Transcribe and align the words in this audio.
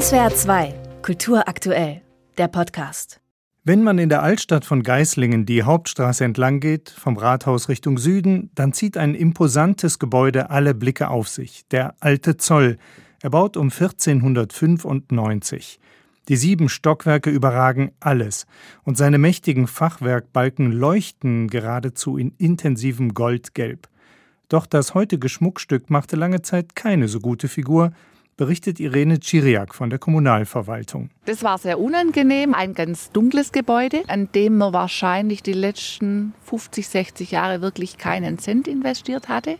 SWR 0.00 0.34
2, 0.34 0.74
Kultur 1.02 1.46
aktuell, 1.46 2.00
der 2.36 2.48
Podcast. 2.48 3.20
Wenn 3.62 3.84
man 3.84 3.98
in 3.98 4.08
der 4.08 4.24
Altstadt 4.24 4.64
von 4.64 4.82
Geislingen 4.82 5.46
die 5.46 5.62
Hauptstraße 5.62 6.24
entlang 6.24 6.58
geht, 6.58 6.90
vom 6.90 7.16
Rathaus 7.16 7.68
Richtung 7.68 7.98
Süden, 7.98 8.50
dann 8.56 8.72
zieht 8.72 8.96
ein 8.96 9.14
imposantes 9.14 10.00
Gebäude 10.00 10.50
alle 10.50 10.74
Blicke 10.74 11.10
auf 11.10 11.28
sich, 11.28 11.68
der 11.68 11.94
Alte 12.00 12.38
Zoll, 12.38 12.78
erbaut 13.22 13.56
um 13.56 13.70
1495. 13.70 15.78
Die 16.28 16.36
sieben 16.36 16.68
Stockwerke 16.68 17.30
überragen 17.30 17.92
alles, 18.00 18.46
und 18.82 18.98
seine 18.98 19.18
mächtigen 19.18 19.68
Fachwerkbalken 19.68 20.72
leuchten 20.72 21.46
geradezu 21.46 22.18
in 22.18 22.34
intensivem 22.36 23.14
Goldgelb. 23.14 23.86
Doch 24.48 24.66
das 24.66 24.94
heutige 24.94 25.28
Schmuckstück 25.28 25.88
machte 25.88 26.16
lange 26.16 26.42
Zeit 26.42 26.74
keine 26.74 27.06
so 27.06 27.20
gute 27.20 27.46
Figur, 27.46 27.92
berichtet 28.36 28.80
Irene 28.80 29.18
Chiriak 29.18 29.74
von 29.74 29.90
der 29.90 29.98
Kommunalverwaltung. 29.98 31.10
Das 31.24 31.42
war 31.42 31.58
sehr 31.58 31.78
unangenehm, 31.78 32.54
ein 32.54 32.74
ganz 32.74 33.10
dunkles 33.10 33.52
Gebäude, 33.52 34.02
an 34.08 34.28
dem 34.34 34.58
man 34.58 34.72
wahrscheinlich 34.72 35.42
die 35.42 35.52
letzten 35.52 36.34
50, 36.44 36.88
60 36.88 37.30
Jahre 37.30 37.60
wirklich 37.60 37.98
keinen 37.98 38.38
Cent 38.38 38.68
investiert 38.68 39.28
hatte. 39.28 39.58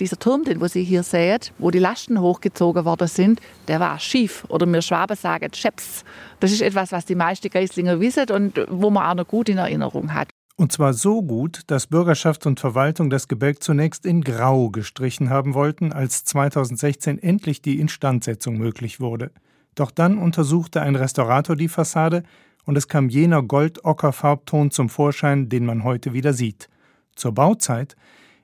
Dieser 0.00 0.18
Turm, 0.18 0.44
den 0.44 0.60
wo 0.60 0.66
Sie 0.66 0.84
hier 0.84 1.02
sehen, 1.02 1.38
wo 1.58 1.70
die 1.70 1.78
Lasten 1.78 2.20
hochgezogen 2.20 2.84
worden 2.84 3.08
sind, 3.08 3.40
der 3.68 3.78
war 3.78 3.98
schief. 3.98 4.44
Oder 4.48 4.66
wir 4.66 4.82
Schwaben 4.82 5.16
sagen 5.16 5.52
Scheps. 5.54 6.04
Das 6.40 6.50
ist 6.50 6.62
etwas, 6.62 6.92
was 6.92 7.04
die 7.04 7.14
meisten 7.14 7.50
Geislinger 7.50 8.00
wissen 8.00 8.30
und 8.30 8.60
wo 8.68 8.90
man 8.90 9.04
auch 9.04 9.14
noch 9.14 9.28
gut 9.28 9.48
in 9.48 9.58
Erinnerung 9.58 10.14
hat. 10.14 10.28
Und 10.62 10.70
zwar 10.70 10.94
so 10.94 11.22
gut, 11.22 11.62
dass 11.66 11.88
Bürgerschaft 11.88 12.46
und 12.46 12.60
Verwaltung 12.60 13.10
das 13.10 13.26
Gebälk 13.26 13.64
zunächst 13.64 14.06
in 14.06 14.20
Grau 14.20 14.70
gestrichen 14.70 15.28
haben 15.28 15.54
wollten, 15.54 15.92
als 15.92 16.22
2016 16.22 17.20
endlich 17.20 17.62
die 17.62 17.80
Instandsetzung 17.80 18.58
möglich 18.58 19.00
wurde. 19.00 19.32
Doch 19.74 19.90
dann 19.90 20.18
untersuchte 20.18 20.80
ein 20.80 20.94
Restaurator 20.94 21.56
die 21.56 21.66
Fassade 21.66 22.22
und 22.64 22.78
es 22.78 22.86
kam 22.86 23.08
jener 23.08 23.42
Gold-Ocker-Farbton 23.42 24.70
zum 24.70 24.88
Vorschein, 24.88 25.48
den 25.48 25.66
man 25.66 25.82
heute 25.82 26.12
wieder 26.12 26.32
sieht. 26.32 26.68
Zur 27.16 27.32
Bauzeit, 27.32 27.96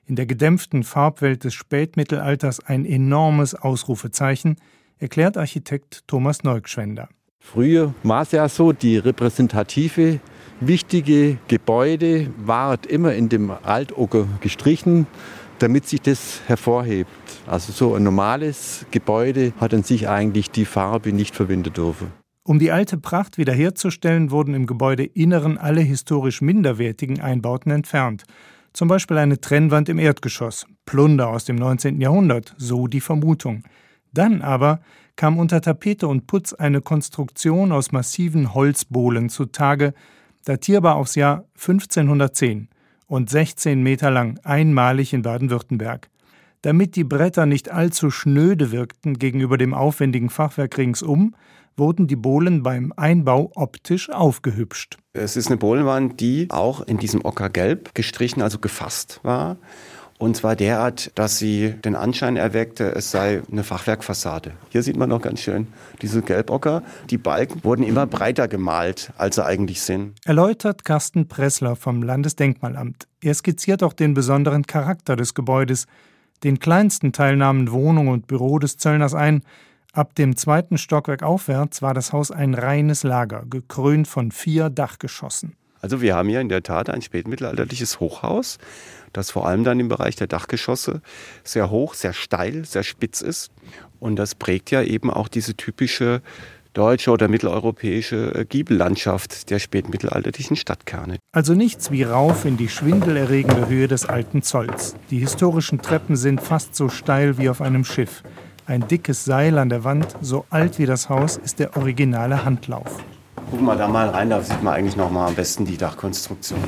in 0.05 0.17
der 0.17 0.25
gedämpften 0.25 0.83
Farbwelt 0.83 1.45
des 1.45 1.53
Spätmittelalters 1.53 2.59
ein 2.59 2.83
enormes 2.85 3.55
Ausrufezeichen, 3.55 4.57
erklärt 4.97 5.37
Architekt 5.37 6.05
Thomas 6.05 6.43
Neugschwender. 6.43 7.07
Früher 7.39 7.93
war 8.03 8.23
es 8.23 8.33
ja 8.33 8.49
so, 8.49 8.73
die 8.73 8.97
repräsentative 8.97 10.19
wichtige 10.61 11.37
Gebäude 11.47 12.27
war 12.37 12.77
immer 12.87 13.13
in 13.13 13.29
dem 13.29 13.51
Altocker 13.51 14.27
gestrichen, 14.41 15.07
damit 15.59 15.87
sich 15.87 16.01
das 16.01 16.41
hervorhebt. 16.47 17.11
Also 17.47 17.71
so 17.71 17.95
ein 17.95 18.03
normales 18.03 18.85
Gebäude 18.91 19.53
hat 19.59 19.73
an 19.73 19.83
sich 19.83 20.07
eigentlich 20.07 20.51
die 20.51 20.65
Farbe 20.65 21.11
nicht 21.11 21.35
verwenden 21.35 21.73
dürfen. 21.73 22.11
Um 22.43 22.57
die 22.57 22.71
alte 22.71 22.97
Pracht 22.97 23.37
wiederherzustellen, 23.37 24.31
wurden 24.31 24.53
im 24.53 24.65
Gebäudeinneren 24.65 25.57
alle 25.57 25.81
historisch 25.81 26.41
minderwertigen 26.41 27.19
Einbauten 27.19 27.71
entfernt. 27.71 28.23
Zum 28.73 28.87
Beispiel 28.87 29.17
eine 29.17 29.41
Trennwand 29.41 29.89
im 29.89 29.99
Erdgeschoss, 29.99 30.65
Plunder 30.85 31.29
aus 31.29 31.45
dem 31.45 31.57
19. 31.57 32.01
Jahrhundert, 32.01 32.55
so 32.57 32.87
die 32.87 33.01
Vermutung. 33.01 33.63
Dann 34.13 34.41
aber 34.41 34.79
kam 35.15 35.37
unter 35.37 35.61
Tapete 35.61 36.07
und 36.07 36.27
Putz 36.27 36.53
eine 36.53 36.81
Konstruktion 36.81 37.71
aus 37.71 37.91
massiven 37.91 38.53
Holzbohlen 38.53 39.29
zutage, 39.29 39.93
datierbar 40.49 40.95
aufs 40.95 41.15
Jahr 41.15 41.45
1510 41.55 42.69
und 43.05 43.29
16 43.29 43.81
Meter 43.81 44.09
lang, 44.09 44.39
einmalig 44.43 45.13
in 45.13 45.21
Baden-Württemberg. 45.21 46.09
Damit 46.63 46.95
die 46.95 47.03
Bretter 47.03 47.45
nicht 47.45 47.71
allzu 47.71 48.09
schnöde 48.09 48.71
wirkten 48.71 49.19
gegenüber 49.19 49.57
dem 49.57 49.73
aufwendigen 49.73 50.29
Fachwerk 50.29 50.77
ringsum, 50.77 51.35
wurden 51.77 52.07
die 52.07 52.15
Bohlen 52.15 52.63
beim 52.63 52.91
Einbau 52.97 53.51
optisch 53.55 54.09
aufgehübscht. 54.09 54.97
Es 55.13 55.37
ist 55.37 55.47
eine 55.47 55.57
Bohlenwand, 55.57 56.19
die 56.19 56.47
auch 56.49 56.81
in 56.81 56.97
diesem 56.97 57.23
Ockergelb 57.23 57.95
gestrichen, 57.95 58.41
also 58.41 58.59
gefasst 58.59 59.19
war. 59.23 59.57
Und 60.19 60.35
zwar 60.35 60.57
derart, 60.57 61.11
dass 61.15 61.37
sie 61.37 61.75
den 61.85 61.95
Anschein 61.95 62.35
erweckte, 62.35 62.93
es 62.93 63.09
sei 63.09 63.41
eine 63.49 63.63
Fachwerkfassade. 63.63 64.51
Hier 64.67 64.83
sieht 64.83 64.97
man 64.97 65.07
noch 65.07 65.21
ganz 65.21 65.39
schön 65.39 65.67
diese 66.01 66.21
Gelbocker. 66.21 66.83
Die 67.09 67.17
Balken 67.17 67.63
wurden 67.63 67.83
immer 67.83 68.05
breiter 68.05 68.49
gemalt, 68.49 69.13
als 69.17 69.35
sie 69.35 69.45
eigentlich 69.45 69.81
sind. 69.81 70.19
Erläutert 70.25 70.83
Carsten 70.83 71.29
Pressler 71.29 71.77
vom 71.77 72.03
Landesdenkmalamt. 72.03 73.07
Er 73.21 73.33
skizziert 73.33 73.81
auch 73.81 73.93
den 73.93 74.13
besonderen 74.13 74.67
Charakter 74.67 75.15
des 75.15 75.35
Gebäudes. 75.35 75.87
Den 76.43 76.59
kleinsten 76.59 77.13
Teil 77.13 77.37
nahmen 77.37 77.71
Wohnung 77.71 78.09
und 78.09 78.27
Büro 78.27 78.59
des 78.59 78.75
Zöllners 78.75 79.13
ein. 79.13 79.41
Ab 79.93 80.15
dem 80.15 80.35
zweiten 80.35 80.77
Stockwerk 80.77 81.23
aufwärts 81.23 81.81
war 81.81 81.93
das 81.93 82.11
Haus 82.11 82.29
ein 82.29 82.55
reines 82.55 83.03
Lager, 83.03 83.43
gekrönt 83.49 84.09
von 84.09 84.31
vier 84.31 84.69
Dachgeschossen. 84.69 85.55
Also 85.81 86.01
wir 86.01 86.15
haben 86.15 86.29
hier 86.29 86.41
in 86.41 86.49
der 86.49 86.63
Tat 86.63 86.89
ein 86.89 87.01
spätmittelalterliches 87.01 87.99
Hochhaus, 87.99 88.57
das 89.13 89.31
vor 89.31 89.47
allem 89.47 89.63
dann 89.63 89.79
im 89.79 89.87
Bereich 89.87 90.15
der 90.15 90.27
Dachgeschosse 90.27 91.01
sehr 91.43 91.69
hoch, 91.69 91.93
sehr 91.93 92.13
steil, 92.13 92.65
sehr 92.65 92.83
spitz 92.83 93.21
ist. 93.21 93.51
Und 93.99 94.17
das 94.17 94.35
prägt 94.35 94.71
ja 94.71 94.81
eben 94.81 95.09
auch 95.09 95.27
diese 95.27 95.55
typische 95.55 96.21
deutsche 96.73 97.11
oder 97.11 97.27
mitteleuropäische 97.27 98.35
äh, 98.35 98.45
Giebellandschaft 98.45 99.49
der 99.49 99.59
spätmittelalterlichen 99.59 100.55
Stadtkerne. 100.55 101.17
Also 101.31 101.53
nichts 101.53 101.91
wie 101.91 102.03
rauf 102.03 102.45
in 102.45 102.57
die 102.57 102.69
schwindelerregende 102.69 103.67
Höhe 103.67 103.87
des 103.87 104.05
alten 104.05 104.43
Zolls. 104.43 104.95
Die 105.09 105.19
historischen 105.19 105.81
Treppen 105.81 106.15
sind 106.15 106.41
fast 106.41 106.75
so 106.75 106.89
steil 106.89 107.37
wie 107.37 107.49
auf 107.49 107.61
einem 107.61 107.83
Schiff. 107.83 108.23
Ein 108.65 108.87
dickes 108.87 109.25
Seil 109.25 109.57
an 109.57 109.69
der 109.69 109.83
Wand, 109.83 110.15
so 110.21 110.45
alt 110.51 110.77
wie 110.77 110.85
das 110.85 111.09
Haus, 111.09 111.37
ist 111.37 111.57
der 111.57 111.75
originale 111.75 112.45
Handlauf. 112.45 113.03
Gucken 113.49 113.65
wir 113.65 113.75
da 113.75 113.87
mal 113.87 114.09
rein, 114.09 114.29
da 114.29 114.41
sieht 114.41 114.61
man 114.61 114.75
eigentlich 114.75 114.95
noch 114.95 115.09
mal 115.09 115.27
am 115.27 115.35
besten 115.35 115.65
die 115.65 115.77
Dachkonstruktion. 115.77 116.59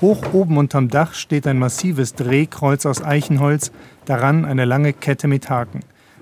Hoch 0.00 0.20
oben 0.32 0.58
unterm 0.58 0.88
Dach 0.88 1.14
steht 1.14 1.46
ein 1.46 1.58
massives 1.58 2.14
Drehkreuz 2.14 2.84
aus 2.84 3.02
Eichenholz, 3.02 3.70
daran 4.06 4.44
eine 4.44 4.64
lange 4.64 4.92
Kette 4.92 5.28
mit 5.28 5.50
Haken. 5.50 5.80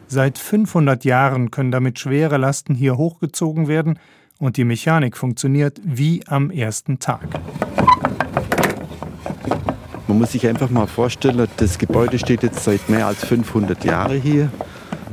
Seit 0.09 0.37
500 0.37 1.07
Jahren 1.07 1.51
können 1.51 1.71
damit 1.71 1.99
schwere 1.99 2.37
Lasten 2.37 2.75
hier 2.75 2.99
hochgezogen 2.99 3.67
werden 3.67 3.99
und 4.39 4.59
die 4.59 4.65
Mechanik 4.65 5.17
funktioniert 5.17 5.81
wie 5.83 6.23
am 6.27 6.51
ersten 6.51 6.99
Tag. 6.99 7.27
Man 10.07 10.19
muss 10.19 10.33
sich 10.33 10.47
einfach 10.47 10.69
mal 10.69 10.87
vorstellen, 10.87 11.49
das 11.57 11.79
Gebäude 11.79 12.19
steht 12.19 12.43
jetzt 12.43 12.63
seit 12.63 12.91
mehr 12.91 13.07
als 13.07 13.25
500 13.25 13.83
Jahren 13.85 14.21
hier 14.21 14.51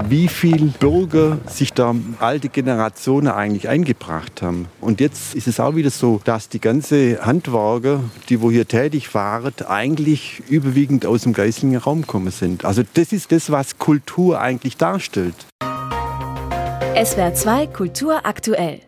wie 0.08 0.28
viele 0.28 0.68
Bürger 0.68 1.38
sich 1.48 1.74
da 1.74 1.96
alte 2.20 2.50
Generationen 2.50 3.28
eigentlich 3.28 3.68
eingebracht 3.68 4.42
haben. 4.42 4.68
Und 4.82 5.00
jetzt 5.00 5.36
ist 5.36 5.48
es 5.48 5.60
auch 5.60 5.76
wieder 5.76 5.90
so, 5.90 6.22
dass 6.24 6.50
die 6.50 6.62
ganze 6.62 7.26
Handwerker, 7.26 8.02
die 8.30 8.42
wo 8.42 8.52
hier 8.52 8.68
tätig 8.68 9.14
waren, 9.14 9.54
eigentlich 9.68 10.42
überwiegend 10.50 11.06
aus 11.06 11.24
dem 11.24 11.34
Geislinger 11.34 11.80
Raum 11.80 12.02
gekommen 12.02 12.32
sind. 12.32 12.66
Also 12.66 12.84
das 12.94 13.12
ist 13.12 13.32
das, 13.32 13.52
was 13.52 13.78
Kultur 13.78 14.40
eigentlich 14.40 14.78
darstellt. 14.78 15.36
SWR 17.04 17.34
2 17.34 17.68
Kultur 17.68 18.26
aktuell. 18.26 18.82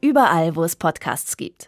Überall, 0.00 0.54
wo 0.54 0.64
es 0.64 0.76
Podcasts 0.76 1.36
gibt. 1.36 1.62